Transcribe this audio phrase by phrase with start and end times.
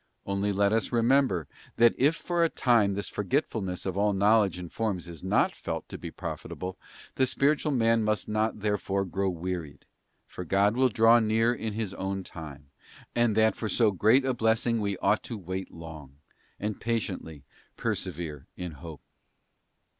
[0.25, 4.57] Only let us remember, that if for a time this forgetfulness of all know ledge
[4.57, 6.75] and forms is not felt to be profitable,
[7.17, 9.85] the spiritual man must not therefore grow wearied;
[10.25, 12.71] for God will draw near in His own time,
[13.15, 16.17] and that for so great a blessing we ought to wait long,
[16.59, 17.43] and patiently
[17.77, 19.01] persevere in Hope.